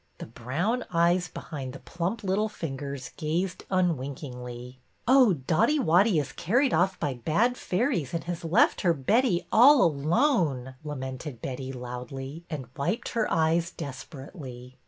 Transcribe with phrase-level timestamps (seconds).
[0.17, 4.79] The brown eyes behind the plump little fingers gazed unwinkingly.
[5.07, 9.83] Oh, Dotty Wotty is carried oif by bad fairies and has left her Betty all
[9.83, 14.75] alone," lamented Betty, loudly, and wiped her eyes desperately.